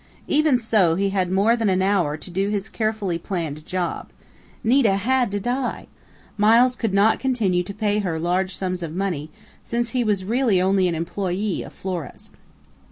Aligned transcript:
Even 0.27 0.57
so, 0.57 0.95
he 0.95 1.11
had 1.11 1.31
more 1.31 1.55
than 1.55 1.69
an 1.69 1.83
hour 1.83 2.17
to 2.17 2.31
do 2.31 2.49
his 2.49 2.69
carefully 2.69 3.19
planned 3.19 3.63
job.... 3.67 4.09
Nita 4.63 4.95
had 4.95 5.29
to 5.31 5.39
die! 5.39 5.85
Miles 6.37 6.75
could 6.75 6.91
not 6.91 7.19
continue 7.19 7.61
to 7.61 7.71
pay 7.71 7.99
her 7.99 8.17
large 8.17 8.55
sums 8.55 8.81
of 8.81 8.95
money, 8.95 9.29
since 9.63 9.89
he 9.89 10.03
was 10.03 10.25
really 10.25 10.59
only 10.59 10.87
an 10.87 10.95
employe 10.95 11.63
of 11.63 11.71
Flora's. 11.71 12.31